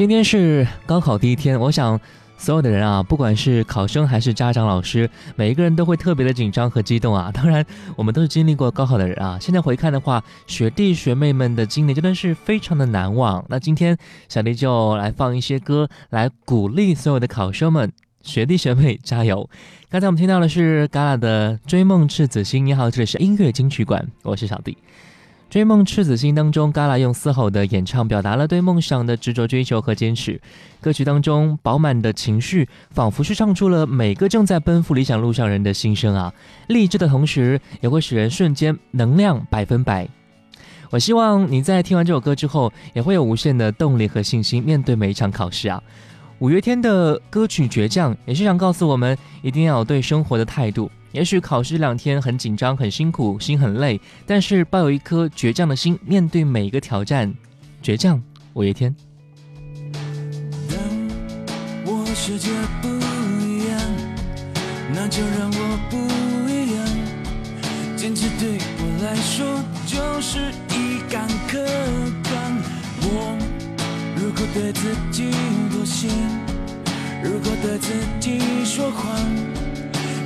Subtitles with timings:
[0.00, 2.00] 今天是高考第一天，我想
[2.38, 7.30] 所有的人啊，不管是考生还是家长、老师，每一个人都会特别的紧张和激动啊。
[7.36, 7.62] 当然，
[7.96, 9.36] 我们都是经历过高考的人啊。
[9.38, 13.44] 现在回看的话，学弟学妹们的经历真的是非常的难忘。
[13.50, 13.94] 那今天
[14.26, 17.92] 小弟就来放一些歌，来鼓励所有的考生们，
[18.22, 19.50] 学弟学妹加油。
[19.90, 22.62] 刚才我们听到的是 Gala 的《追梦赤子心》。
[22.64, 24.72] 你好，这里是音乐金曲馆，我是小弟。
[25.50, 30.40] 《追梦赤子心》当中，Gala 用嘶吼的演唱表达了对梦想的执着追求和坚持。
[30.80, 36.32] 歌曲当中饱满的情绪，仿佛是唱出了每个正在奔赴理想路上人的心声啊！
[36.68, 40.06] 励志的同时，也会使人瞬间能量百分百。
[40.90, 45.82] 我希望你在听完这首歌之后，也会有无限的动力和信心面对每一场考试啊！
[46.38, 50.88] 五月天的歌曲《倔强》也是想告诉我们，一定要有对生活的态度。
[51.12, 57.34] 也许考试两天很紧张、很辛苦、心很累，但是抱有一颗倔强的心，面对每一个挑战。
[57.82, 58.22] 倔强，
[58.52, 58.94] 五月天。
[60.68, 60.78] 当
[61.84, 62.88] 我世界不
[63.44, 63.80] 一样，
[64.94, 65.96] 那就让我不
[66.48, 66.86] 一样。
[67.96, 70.38] 坚持对我来说就是
[70.70, 71.58] 一杆可
[72.22, 72.56] 干。
[73.02, 73.36] 我
[74.14, 75.30] 如果对自己
[75.72, 76.06] 妥协，
[77.24, 79.59] 如果对自己说谎。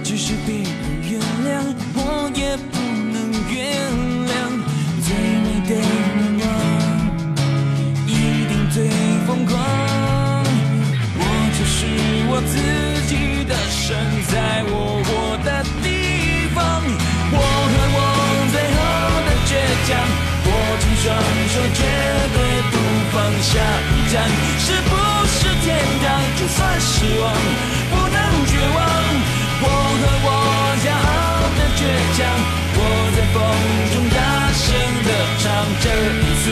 [0.05, 0.65] 即使别人
[1.01, 1.19] 原
[1.49, 1.65] 谅，
[1.95, 2.77] 我也不
[3.11, 3.17] 能
[3.49, 3.57] 原
[4.29, 4.33] 谅。
[5.01, 5.85] 最美的愿
[6.45, 6.47] 望，
[8.07, 8.13] 一
[8.47, 8.77] 定最
[9.27, 9.57] 疯狂。
[11.17, 11.21] 我
[11.57, 11.89] 就是
[12.29, 12.53] 我自
[13.09, 13.97] 己的神，
[14.29, 15.09] 在我活
[15.43, 15.89] 的地
[16.55, 16.61] 方。
[17.33, 17.99] 我和我
[18.53, 18.79] 最后
[19.25, 19.57] 的倔
[19.89, 19.91] 强，
[20.45, 20.49] 握
[20.85, 21.05] 紧双
[21.49, 21.81] 手，绝
[22.37, 22.39] 对
[22.71, 22.77] 不
[23.11, 23.57] 放下。
[23.89, 24.15] 一站
[24.61, 24.93] 是不
[25.33, 26.07] 是天堂？
[26.37, 27.25] 就算失望，
[27.91, 29.04] 不能绝望。
[29.61, 29.67] 我
[30.01, 30.29] 和我
[30.83, 31.81] 骄傲的倔
[32.17, 32.25] 强，
[32.77, 32.81] 我
[33.15, 33.37] 在风
[33.93, 34.19] 中大
[34.53, 34.65] 声
[35.05, 35.45] 的唱，
[35.81, 35.87] 这
[36.21, 36.45] 一次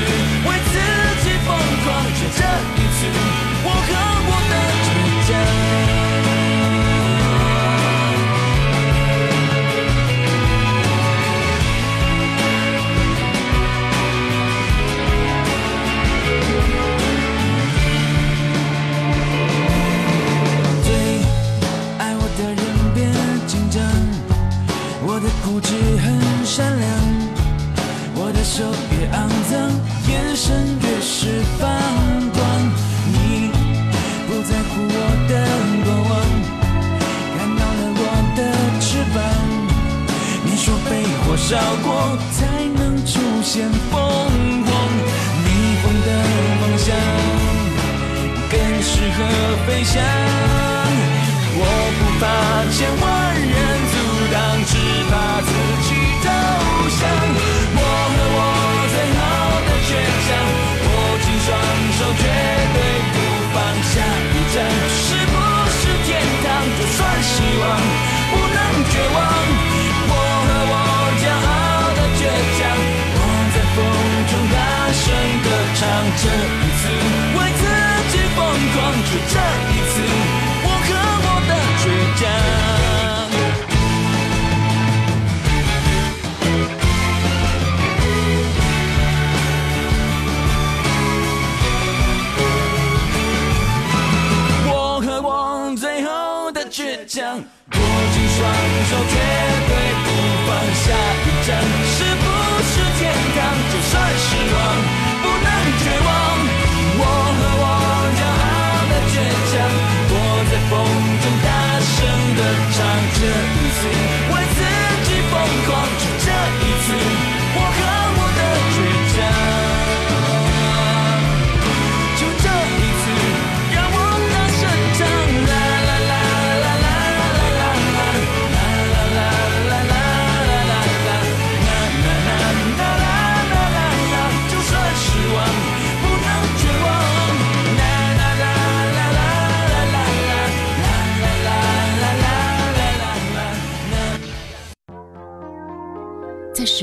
[0.47, 0.75] 为自
[1.23, 1.49] 己疯
[1.85, 2.41] 狂，就这
[2.77, 3.01] 一次，
[26.55, 26.87] 善良，
[28.15, 28.63] 我的手
[28.93, 29.17] 越肮
[29.49, 29.73] 脏，
[30.07, 30.53] 眼神
[30.83, 31.65] 越是放
[32.29, 32.45] 光。
[33.09, 33.49] 你
[34.29, 34.99] 不在乎我
[35.31, 35.33] 的
[35.83, 36.13] 过往，
[37.39, 38.01] 看到了我
[38.37, 38.41] 的
[38.83, 39.25] 翅膀。
[40.45, 41.89] 你说被火烧过
[42.37, 42.45] 才
[42.77, 43.97] 能出现凤
[44.67, 44.71] 凰，
[45.47, 45.49] 逆
[45.81, 46.09] 风的
[46.61, 46.95] 方向
[48.51, 49.19] 更适合
[49.67, 50.52] 飞翔。
[76.25, 76.31] 这一
[76.79, 76.83] 次
[77.35, 77.63] 为自
[78.13, 78.39] 己疯
[78.73, 79.35] 狂，就这
[79.73, 79.95] 一次，
[80.63, 80.89] 我和
[81.27, 81.51] 我的
[81.83, 81.85] 倔
[82.21, 82.23] 强。
[94.69, 95.29] 我和我
[95.75, 96.09] 最后
[96.53, 97.41] 的倔强握
[98.13, 98.39] 紧双
[98.89, 99.15] 手，绝
[99.67, 99.71] 对
[100.05, 100.07] 不
[100.47, 100.51] 放
[100.85, 100.87] 下。
[101.25, 101.51] 一站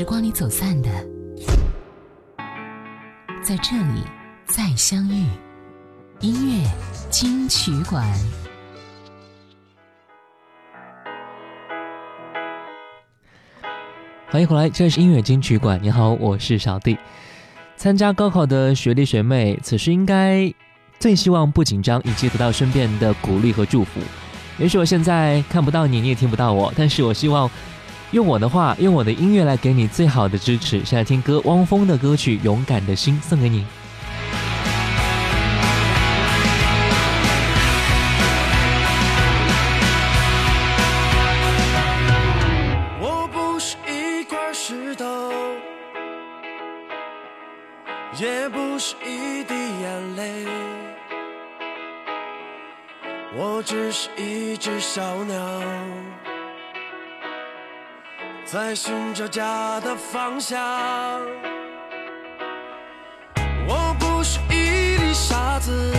[0.00, 0.88] 时光里走散的，
[3.42, 4.02] 在这里
[4.46, 5.26] 再相遇。
[6.20, 6.66] 音乐
[7.10, 8.02] 金曲馆，
[14.30, 15.78] 欢迎回来，这是音乐金曲馆。
[15.82, 16.96] 你好，我是小弟。
[17.76, 20.50] 参加高考的学弟学妹，此时应该
[20.98, 24.00] 最希望不紧张，以及得到身边的鼓励和祝福。
[24.56, 27.50] 也许我现在看不到你，你也听不到我，但是我希望。
[28.12, 33.64] 用我的话用我的音乐来给你最好的支持现在听歌汪峰的歌曲勇敢的心送给你。
[43.00, 45.04] 我不是一块石头
[48.18, 50.46] 也不是一滴眼泪
[53.36, 56.19] 我只是一只小鸟。
[58.52, 60.58] 在寻找家的方向。
[63.68, 65.94] 我不是一粒沙子，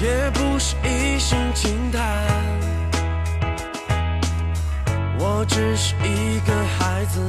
[0.00, 2.02] 也不是一声轻叹，
[5.18, 7.20] 我只是一个孩子。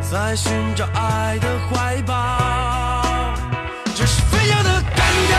[0.00, 3.36] 在寻找爱的怀抱，
[3.94, 5.36] 这是飞扬的感觉，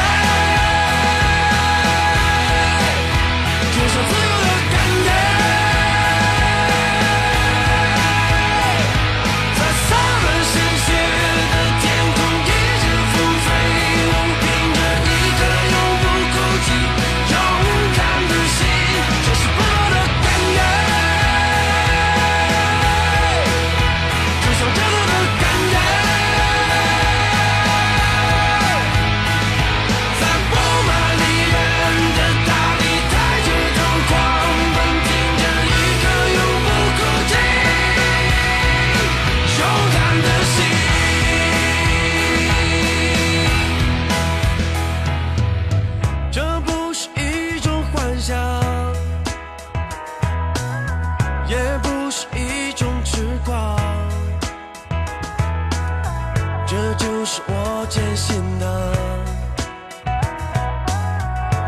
[57.38, 58.66] 是我坚信的。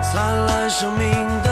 [0.01, 1.11] 灿烂生命
[1.43, 1.48] 的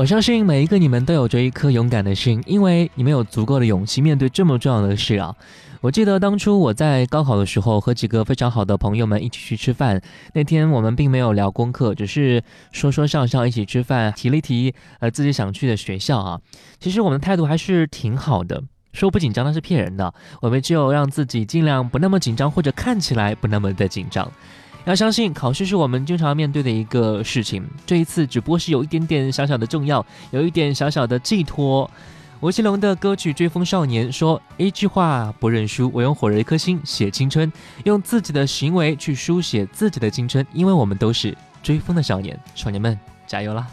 [0.00, 5.36] 我相信每一个你们都有着一颗勇敢的心，因为你们有足够的勇气面对这么重要的事啊！
[5.82, 10.00] 我记得当初我在高考的时候，和几个非常好的朋友们一起去吃饭，
[10.32, 12.42] 那天我们并没有聊功课，只是
[12.72, 16.40] 说说笑笑，一起吃饭，提了提呃自己想去的学校啊。
[16.78, 18.62] 其实我们的态度还是挺好的，
[18.94, 24.32] 说不紧张那是骗人的，我们只有让自己尽量不那么紧张，或者看起来不那么的紧张。
[24.84, 27.62] 要相信，考试是我们经常面对的一个事情。
[27.86, 31.88] 这一次只不过是有一点点小小的重要，有一点小小的寄托。
[32.40, 37.52] 吴奇隆的歌曲《追风少年》说：“一句话不认输，我用火热一颗心写青春，
[37.84, 42.40] 用自己的行为去书写自己的青春，因为我们都是追风的少年。
[42.54, 43.66] 少年们，加油啦！”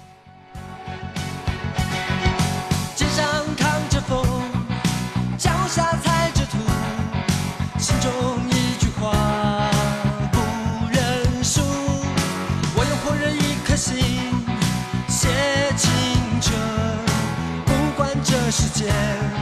[18.87, 18.95] 天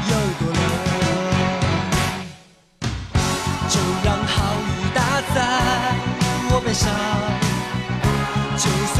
[0.09, 0.59] 有多亮
[3.69, 4.99] 就让好雨打
[5.35, 5.37] 在
[6.49, 6.83] 我背上。
[8.57, 8.97] 就算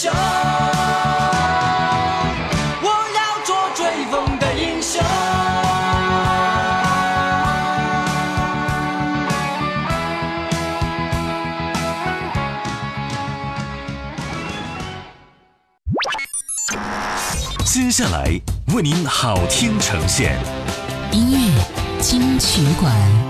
[0.00, 0.10] 雄
[2.80, 4.98] 我要做追风的英雄。
[17.66, 18.40] 接下来
[18.74, 20.38] 为您好听呈现。
[21.12, 21.62] 音乐
[22.00, 23.29] 金曲馆。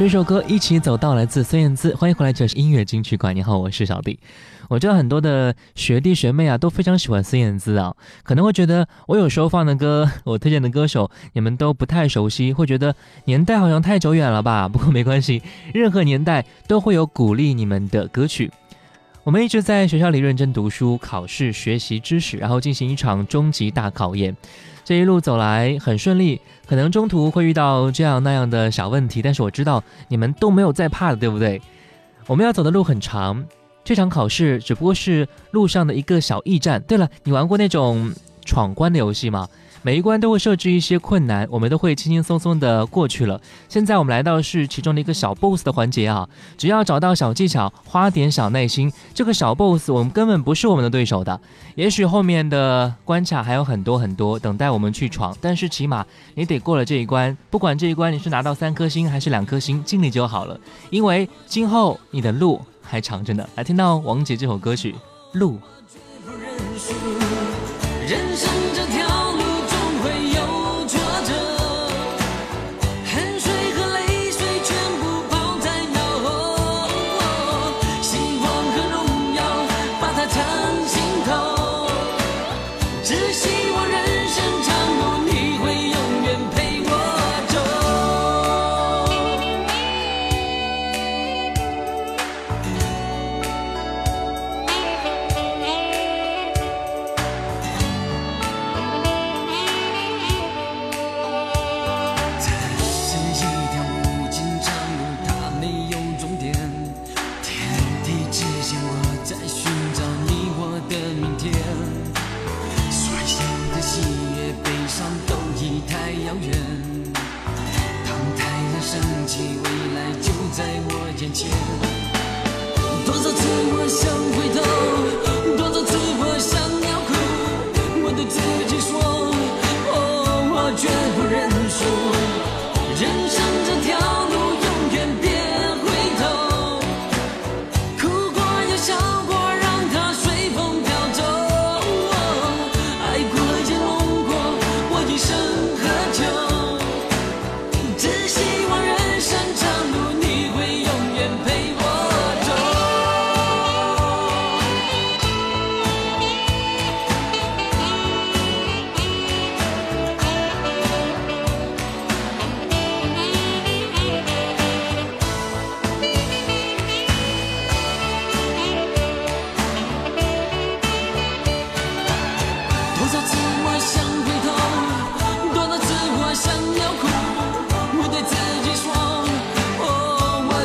[0.00, 3.36] 这首歌一起走到来自孙燕姿，欢迎回来，这是音乐金曲馆。
[3.36, 4.18] 你好，我是小弟。
[4.70, 14.66] 我知道很多的学弟学妹啊都非常喜欢孙燕姿啊，可能会觉得我有时候放的歌，我推荐的歌手你们都不太熟悉，会觉得年代好像太久远了吧？
[14.72, 15.42] 不过没关系，
[15.74, 18.50] 任何年代都会有鼓励你们的歌曲。
[19.22, 24.34] 我们一直在学校里认真读书、考试、学习知识，然后进行一场终极大考验。
[24.90, 31.62] 这一路走来很顺利，可能中途会遇到这样那样的小问题，但是我知道你们都没有在怕的，对不对？
[32.26, 33.46] 我们要走的路很长，
[33.84, 36.82] 这场考试只不过是路上的一个小驿站。
[36.82, 38.12] 对了，你玩过那种
[38.44, 39.48] 闯关的游戏吗？
[39.82, 43.40] 每一关都会设置一些困难，我们都会轻轻松松的过去了。
[43.68, 51.40] 现在我们来到是其中的一个小 boss 的环节啊，只要找到小技巧，花点小耐心，这个小 boss 我们根本不是我们的对手的。
[51.76, 57.36] 也许后面的关卡还有很多很多等待我们去闯，但是起码你得过了这一关。
[57.48, 63.48] 不管这一关你是拿到三颗星还是两颗星，尽力就好了，因为今后你的路还长着呢。
[63.54, 64.92] 来听到王杰这首歌曲
[65.38, 65.54] 《路》。
[68.06, 69.06] 人生这条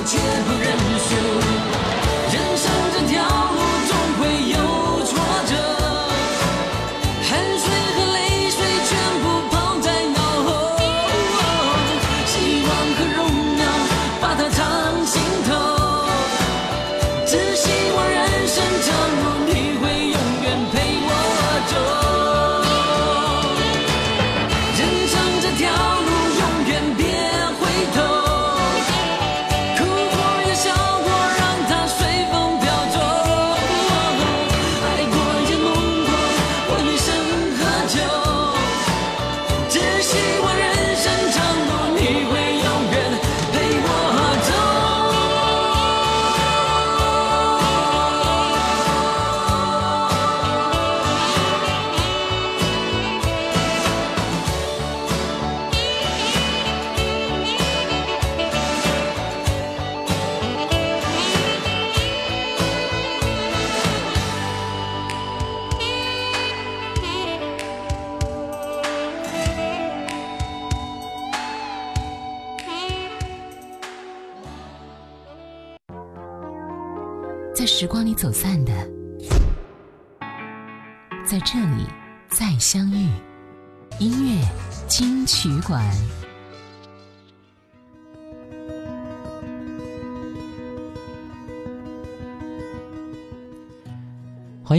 [0.05, 0.74] 却不忍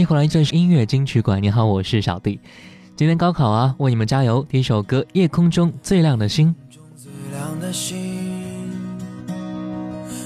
[0.07, 1.43] 迎回来，这是音乐金曲馆。
[1.43, 2.39] 你好，我是小弟。
[2.95, 4.41] 今天高考啊，为你们加油！
[4.47, 6.55] 第一首歌《夜空中最亮的星》。
[6.95, 7.97] 最亮的星，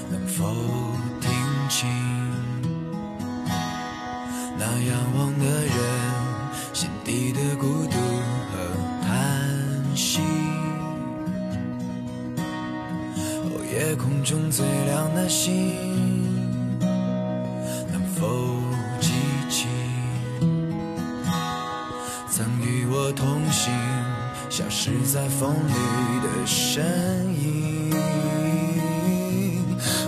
[0.08, 0.44] 能否
[1.20, 1.30] 听
[1.68, 1.90] 清？
[4.56, 5.74] 那仰望的人
[6.72, 7.98] 心底的孤独
[8.52, 8.58] 和
[9.02, 10.20] 叹息。
[13.16, 15.74] 哦，夜空中最亮的星，
[17.90, 18.51] 能否
[25.12, 25.74] 在风里
[26.22, 26.82] 的身
[27.38, 27.92] 影？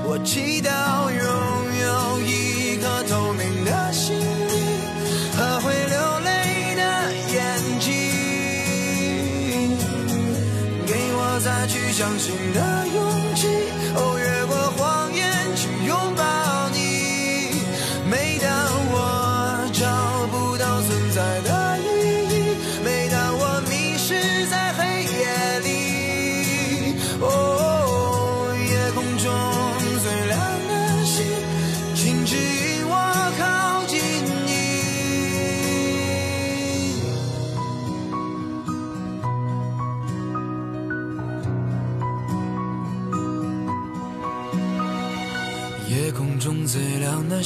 [0.02, 0.93] 我祈祷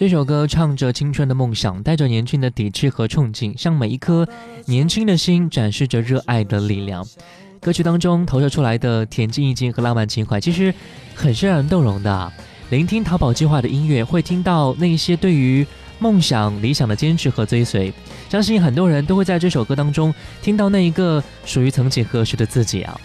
[0.00, 4.26] 这首歌唱着青春的梦想，带着年轻的底气和冲劲，向每一颗
[4.64, 7.06] 年轻的心展示着热爱的力量。
[7.60, 10.72] 歌曲当中投射出来的恬静意境和浪漫情怀，其实
[11.14, 12.32] 很是让人动容的。
[12.70, 15.66] 聆听淘宝计划的音乐，会听到那些对于
[15.98, 17.92] 梦想、理想的坚持和追随。
[18.30, 22.98] 相信很多人都会在这首歌当中听到那一个属于曾几何时的自己啊。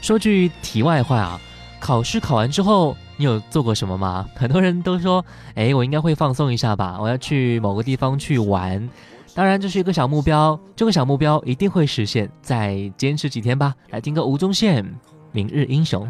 [0.00, 1.40] 说句题外话啊，
[1.78, 4.26] 考试考完之后，你有做过什么吗？
[4.34, 5.22] 很多人都说，
[5.54, 8.88] 哎，我应该会放松一下吧，我要去某个地方去玩。
[9.34, 13.74] 当然，这是一个小目标，这个小目标一定会实现，再坚持几天吧。
[13.90, 14.82] 来听个吴宗宪
[15.30, 16.04] 《明日英雄》。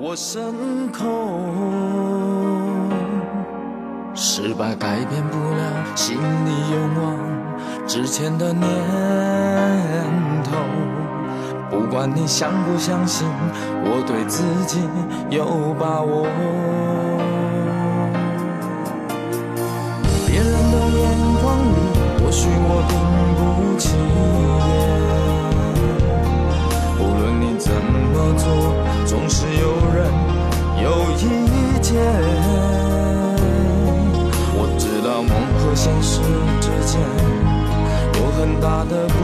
[0.00, 1.08] 我身空，
[4.14, 7.18] 失败改变不了心里勇往
[7.86, 8.68] 直前的念
[10.44, 10.52] 头。
[11.70, 13.26] 不管你相不相信，
[13.84, 14.80] 我对自己
[15.30, 16.26] 有把握。
[20.26, 21.02] 别人的眼
[21.42, 21.78] 光里，
[22.22, 22.92] 或许我并
[23.36, 23.40] 不
[23.78, 23.96] 起眼。
[26.98, 28.46] 无论你怎么做，
[29.04, 29.96] 总是有人
[30.82, 31.22] 有意
[31.80, 31.88] 见。
[34.54, 36.20] 我知道梦和现实
[36.60, 37.00] 之间
[38.14, 39.18] 有很大的不，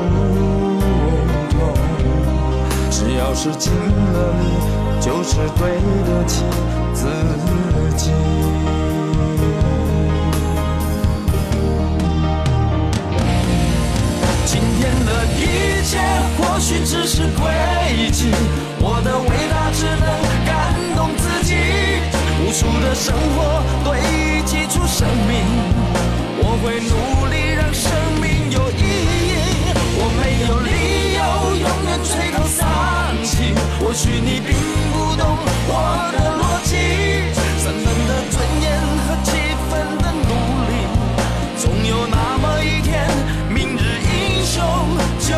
[3.16, 4.44] 要是尽了力，
[5.00, 5.60] 就是对
[6.04, 6.42] 得起
[6.92, 7.06] 自
[7.96, 8.10] 己。
[14.46, 15.40] 今天的一
[15.84, 15.98] 切
[16.36, 17.42] 或许只是轨
[18.10, 18.30] 迹，
[18.80, 20.06] 我的伟大只能
[20.44, 21.54] 感动自己。
[22.40, 23.86] 无数的生活堆
[24.44, 25.32] 积出生命，
[26.38, 27.36] 我会努力
[33.94, 34.56] 许你并
[34.92, 35.72] 不懂我
[36.12, 36.74] 的逻辑。
[37.62, 38.66] 三分的尊严
[39.06, 39.30] 和七
[39.70, 40.30] 分的努
[40.68, 40.72] 力，
[41.56, 43.06] 总有那么一天，
[43.48, 44.58] 明日英雄
[45.20, 45.30] 就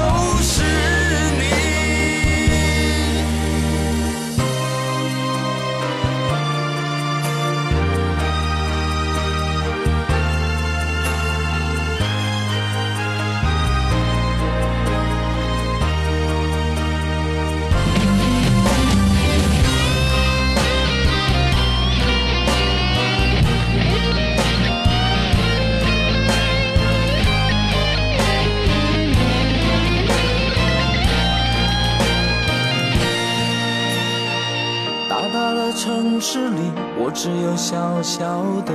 [38.07, 38.25] 小
[38.65, 38.73] 的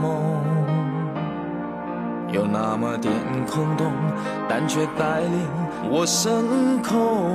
[0.00, 0.40] 梦，
[2.32, 3.12] 有那么点
[3.46, 3.92] 空洞，
[4.48, 5.46] 但却带领
[5.90, 7.28] 我升空。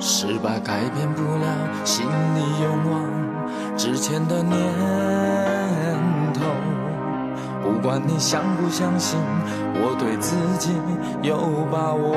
[0.00, 1.46] 失败改变不了
[1.84, 3.00] 心里勇往
[3.76, 4.58] 直前的念
[6.34, 6.40] 头，
[7.62, 9.16] 不管你相不相信，
[9.74, 10.72] 我对自己
[11.22, 11.38] 有
[11.70, 12.16] 把握。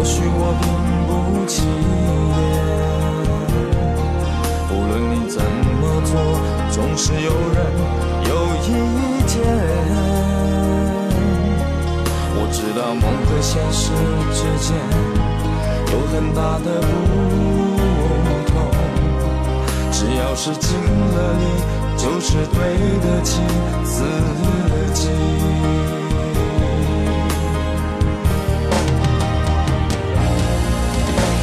[0.00, 0.64] 或许我并
[1.04, 1.68] 不起眼。
[4.72, 5.36] 无论你怎
[5.78, 6.16] 么做，
[6.70, 7.60] 总是有人
[8.24, 8.32] 有
[8.64, 8.66] 意
[9.26, 9.36] 见。
[12.32, 13.92] 我知道梦和现实
[14.32, 14.72] 之间
[15.92, 18.56] 有很大的不同，
[19.92, 20.72] 只要是尽
[21.12, 21.44] 了力，
[21.98, 22.56] 就是对
[23.02, 23.42] 得起
[23.84, 24.00] 自
[24.64, 24.69] 己。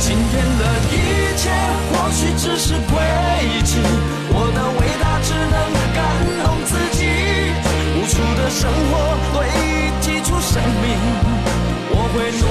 [0.07, 1.51] 今天的一切
[1.91, 2.95] 或许只是轨
[3.65, 3.75] 迹，
[4.31, 5.59] 我的伟大只能
[5.93, 5.99] 感
[6.45, 7.03] 动自己。
[7.91, 8.95] 无数的生活
[9.33, 9.35] 堆
[9.99, 10.95] 积出生命，
[11.91, 12.47] 我会努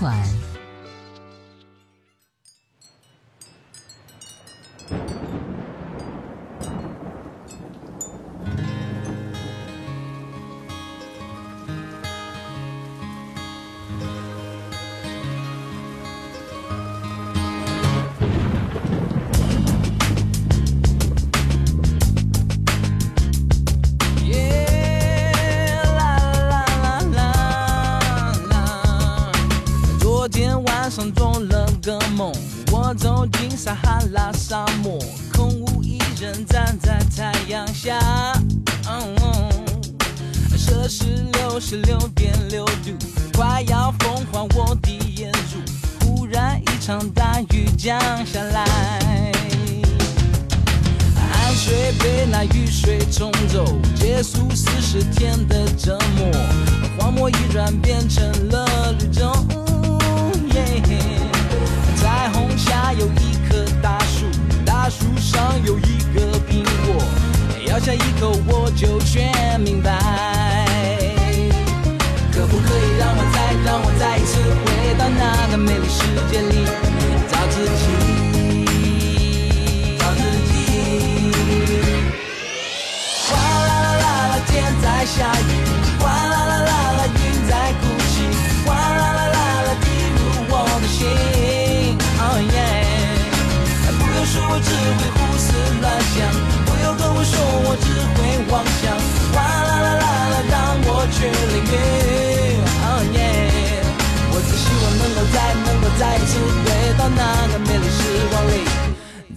[0.00, 0.59] 金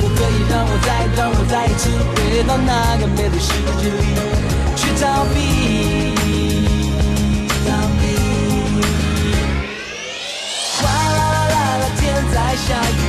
[0.00, 4.16] 可不可以让我再让我再一次回到那个美丽世界里
[4.74, 5.36] 去逃避？
[7.66, 7.68] 逃
[8.00, 8.02] 避。
[10.80, 12.00] 哗啦啦啦啦，天
[12.32, 12.99] 在下雨，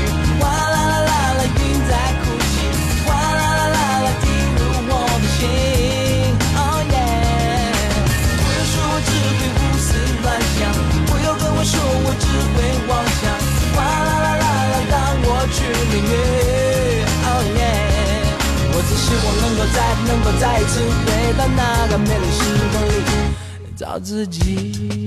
[20.12, 22.44] 能否再一次回到那个美丽时
[22.74, 22.92] 光里，
[23.78, 25.06] 找自己。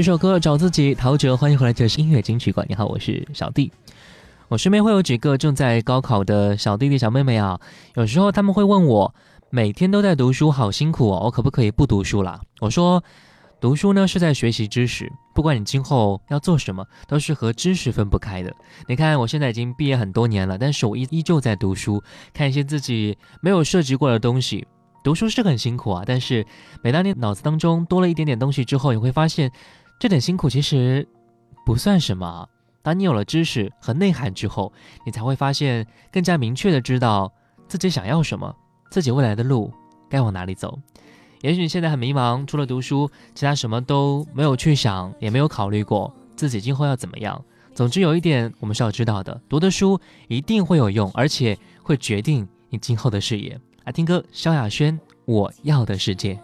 [0.00, 2.66] 这首歌找自己，陶喆，欢迎回来，这是音乐金曲馆。
[2.70, 3.70] 你好，我是小弟。
[4.48, 7.60] 我身边会有几个正在高考的小弟弟小妹妹啊，
[7.96, 9.14] 有时候他们会问我，
[9.50, 12.40] 每天都在读书，好辛苦哦，我可不可以不读书啦？
[12.60, 13.04] 我说，
[13.60, 18.50] 读书呢是在学习知识，不管你今后要做什么，都是和知识分不开的。
[18.88, 24.66] 你看，我现在已经毕业很多年了，但是我依依旧在读书，看一些自己没有涉及过的东西。
[25.02, 26.46] 读书是很辛苦啊，但是
[26.82, 29.50] 每当你脑子当中多了一点点东西之后，你会发现，
[30.00, 31.06] 这点辛苦其实
[31.66, 32.48] 不算什么。
[32.80, 34.72] 当你有了知识和内涵之后，
[35.04, 37.30] 你才会发现更加明确的知道
[37.68, 38.56] 自己想要什么，
[38.90, 39.70] 自己未来的路
[40.08, 40.78] 该往哪里走。
[41.42, 47.44] 也许你现在很迷茫，除了读书，其他什么都没有去想，也没有考虑过自己今后要怎么样。
[47.74, 53.60] 总之有一点我们是要知道的，读的书一定会有用，而且会决定你今后的视野。
[53.84, 56.34] 来听歌，萧亚轩《我要的世界》。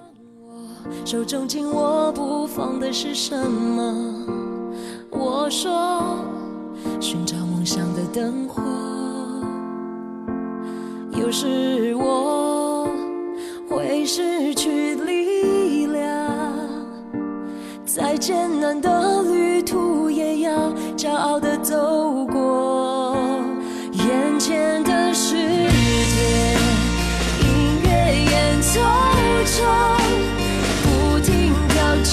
[1.05, 4.27] 手中紧握不放的是什么？
[5.11, 6.19] 我说，
[7.01, 8.63] 寻找梦想的灯火。
[11.13, 12.89] 有时我
[13.69, 16.05] 会失去力量，
[17.85, 23.17] 再艰难的旅途也要骄傲的走过。
[23.93, 26.57] 眼前的世界，
[27.41, 27.89] 音乐
[28.31, 28.81] 演奏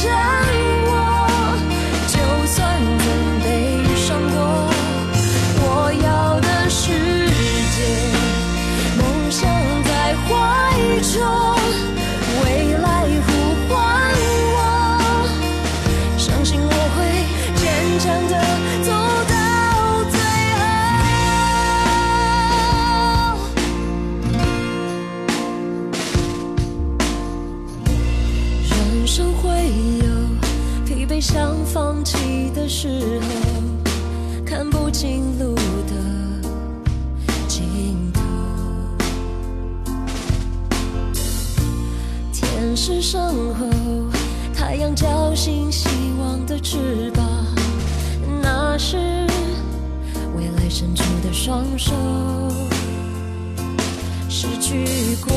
[0.04, 0.53] 挑
[32.04, 33.28] 起的时候，
[34.46, 35.94] 看不清路的
[37.48, 38.22] 尽头。
[42.32, 43.22] 天是身
[43.56, 43.66] 后，
[44.54, 45.88] 太阳叫醒希
[46.20, 47.26] 望的翅膀，
[48.42, 48.98] 那是
[50.36, 51.94] 未来伸出的双手。
[54.28, 55.34] 失去过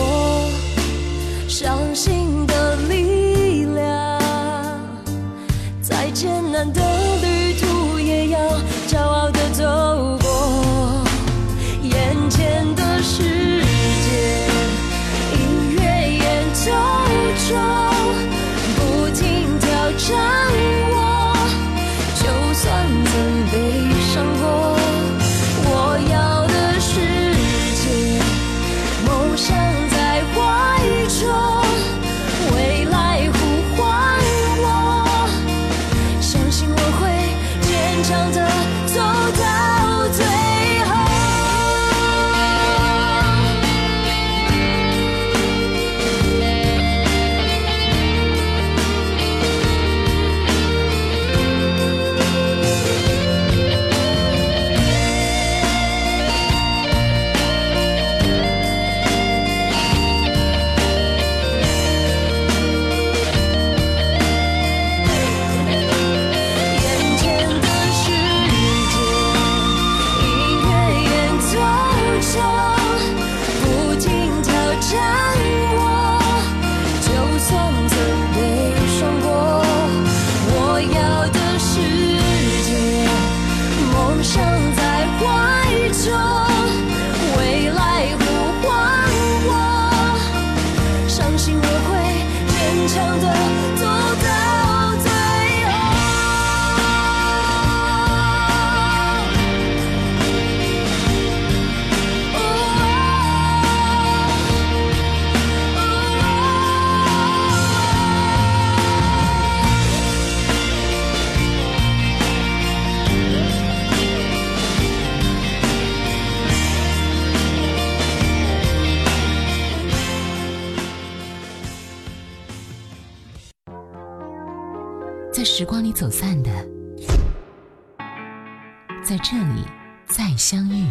[130.37, 130.87] 相遇。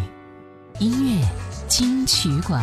[0.78, 1.26] 音乐
[1.68, 2.62] 金曲馆。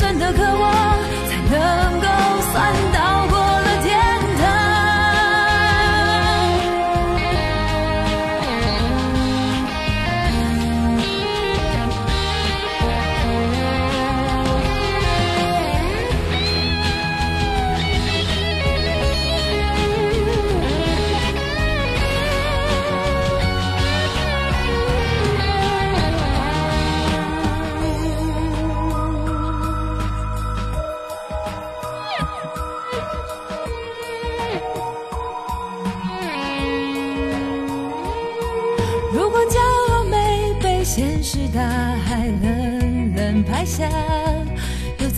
[0.00, 0.99] 真的渴望，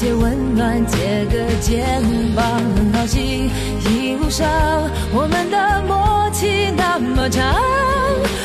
[0.00, 2.00] 些温暖，借个肩
[2.36, 2.46] 膀，
[2.76, 4.48] 很高兴一路上
[5.12, 7.52] 我们的默契那么长，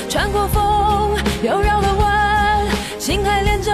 [0.09, 2.65] 穿过风又绕了弯，
[2.97, 3.71] 心还连着，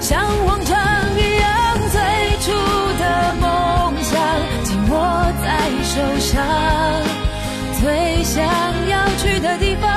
[0.00, 0.76] 像往常
[1.16, 1.98] 一样，最
[2.44, 2.52] 初
[3.00, 4.20] 的梦想
[4.64, 5.48] 紧握在
[5.88, 6.44] 手上，
[7.80, 8.44] 最想
[8.86, 9.88] 要去的地方，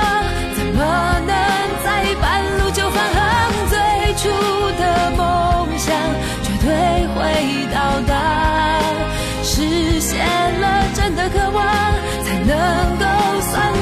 [7.14, 8.14] 会到达，
[9.42, 10.18] 实现
[10.60, 11.64] 了真的渴望，
[12.24, 12.50] 才能
[12.98, 13.04] 够
[13.50, 13.72] 算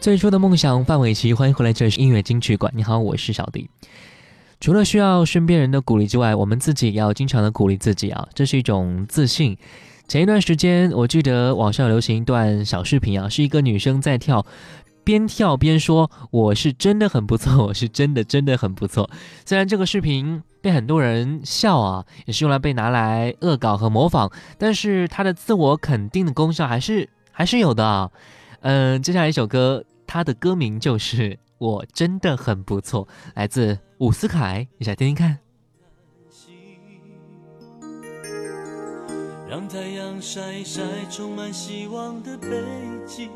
[0.00, 2.72] 最初的梦想，范玮琪，欢迎回来，这里是音乐金曲馆。
[2.74, 3.68] 你好，我是小迪。
[4.58, 9.58] 除了需要身边人的鼓励之外，我们自己也要经常的鼓励自己啊，这是一种自信。
[10.08, 14.46] 前一段时间，我记得网上流行一段小视频啊，是一个女生在跳，
[15.04, 19.10] 边跳边说：“我是真的很不错，我是真的真的很不错。”
[19.44, 28.10] 虽然这个视频被很多人笑啊，也是用来被拿来恶搞和模仿，但是它的自我肯定的功效还是还是有的啊。
[28.62, 35.38] 嗯，接下来一首歌，它的歌名就是《我真的很不错》，来自伍思凯，一起来听听看。
[39.48, 42.48] 让太阳晒一晒充满希望的北
[43.06, 43.30] 极，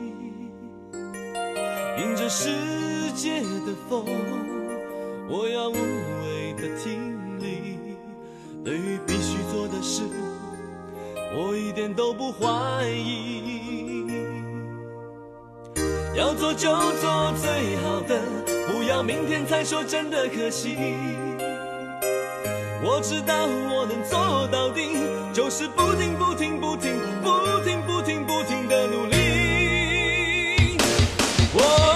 [1.98, 2.50] 迎着世
[3.16, 4.04] 界的风，
[5.28, 7.78] 我要无畏的挺立。
[8.62, 10.02] 对于必须做的事，
[11.36, 14.03] 我一点都不怀疑。
[16.14, 18.20] 要做就做最好的，
[18.68, 20.76] 不要明天才说真的可惜。
[22.84, 24.96] 我知道我能做到底，
[25.32, 30.76] 就是不停不停不停不停不停不停的努力。
[31.52, 31.93] 我我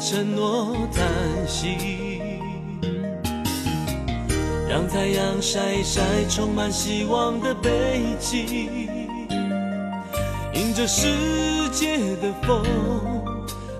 [0.00, 1.06] 承诺叹
[1.46, 2.22] 息，
[4.66, 8.78] 让太阳晒一晒充满希望的北极，
[10.54, 11.06] 迎着世
[11.70, 12.62] 界的风，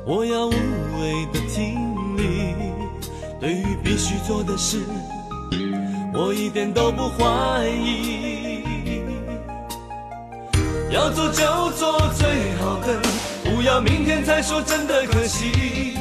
[0.05, 1.75] 我要无畏的挺
[2.19, 2.55] 立。
[3.41, 4.85] 对于必须做的事，
[6.13, 8.63] 我一点都不怀疑。
[10.91, 13.01] 要做就做最好的，
[13.43, 15.97] 不要明天再说真的可惜。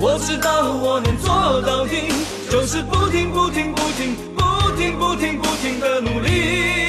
[0.00, 2.08] 我知道我能做到听
[2.48, 6.87] 就是不停不停不停不停不停不停的努力。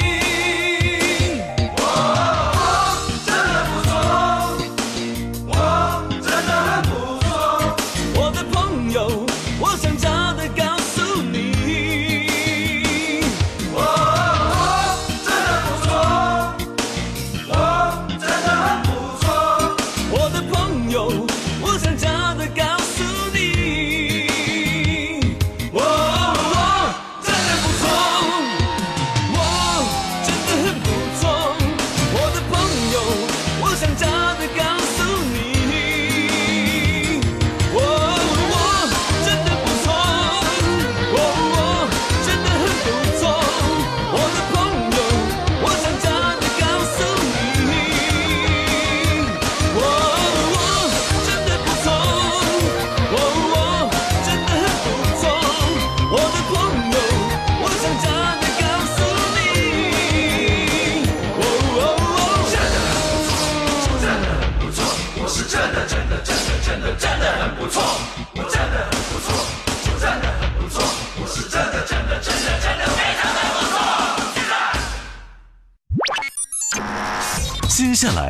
[78.00, 78.28] 接下来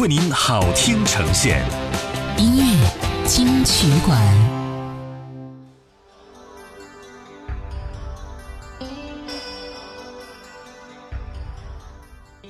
[0.00, 1.64] 为您好听呈现。
[2.36, 4.20] 音乐金曲馆。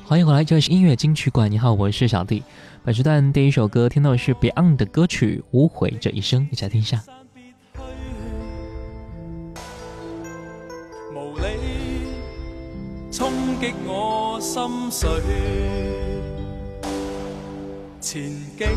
[0.07, 1.51] 欢迎回来这是音乐金曲馆。
[1.53, 2.43] 你好我是小弟。
[2.83, 7.03] 本时段第一首歌听到的是 beyond 的歌曲无悔这一生一起来听一下。
[11.13, 12.07] 某理
[13.11, 16.12] 冲给我心碎。
[18.13, 18.21] 前
[18.59, 18.69] 景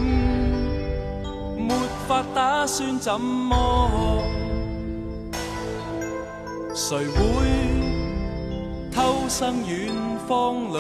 [1.58, 1.74] 没
[2.08, 4.24] 法打算怎么
[6.74, 7.22] 谁会
[8.94, 9.94] 偷生远
[10.26, 10.80] 方里？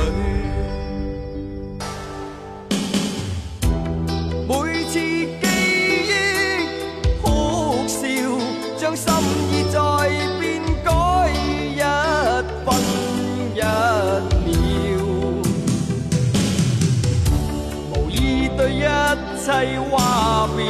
[19.45, 20.65] 西话边，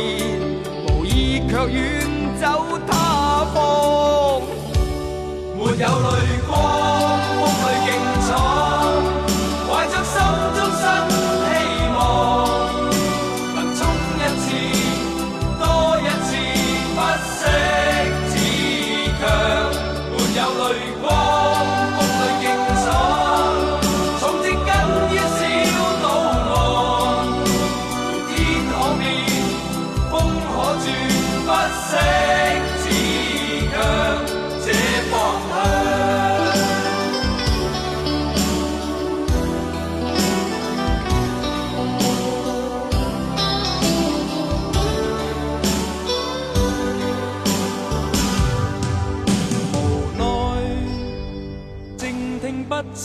[0.89, 2.05] 无意却远
[2.38, 4.41] 走他方，
[5.55, 6.11] 没有泪
[6.45, 7.14] 光。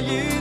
[0.00, 0.39] you.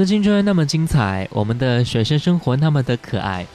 [0.00, 3.46] 的青春那么精彩，我们的学生生活那么的可爱。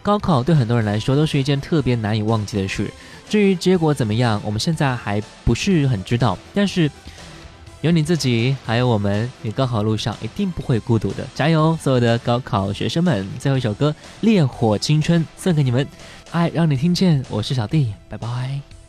[0.00, 2.90] 高考对很多人来说都是一件特别难以忘记的事。
[3.28, 6.38] 至于结果怎么样，我们现在还不是很知道。
[6.54, 6.90] 但是
[7.82, 11.26] 有你自己，还有我们，你高考路上一定不会孤独的。
[11.34, 13.28] 加油，所有的高考学生们！
[13.38, 13.90] 最后一首歌
[14.22, 15.86] 《烈火青春》送给你们，
[16.30, 17.22] 爱让你听见。
[17.28, 18.79] 我是小弟，拜拜。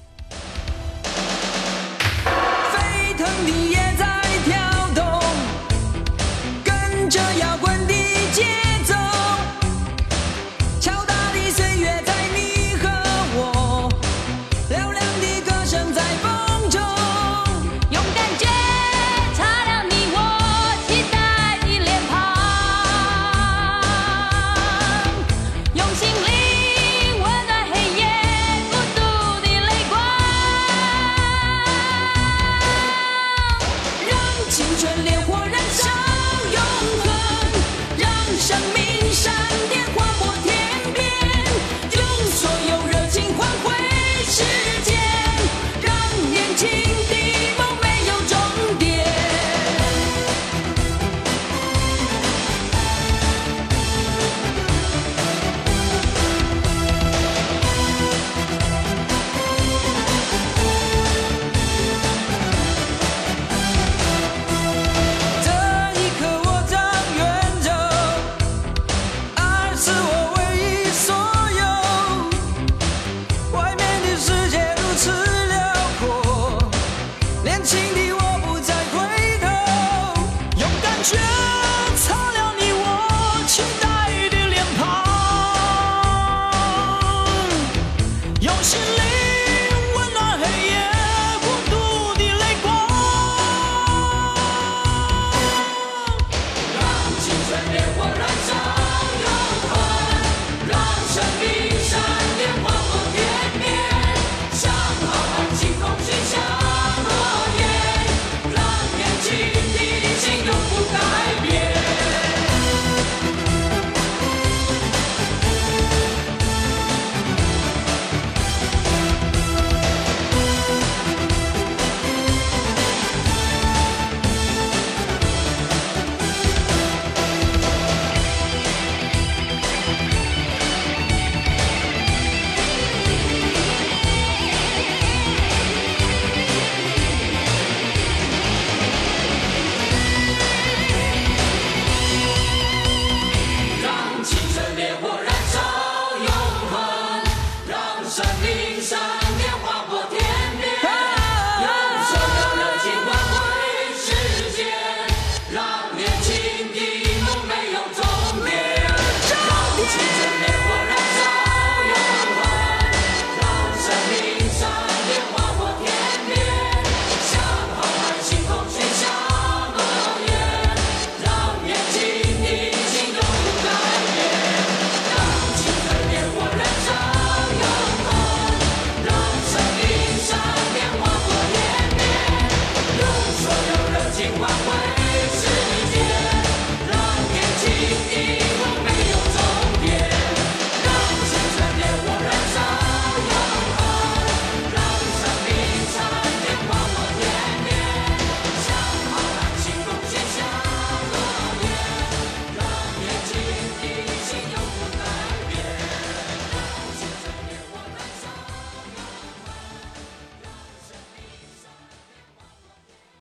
[97.68, 98.20] wonder what